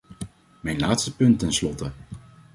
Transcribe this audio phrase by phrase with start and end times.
[0.61, 1.91] Mijn laatste punt ten slotte.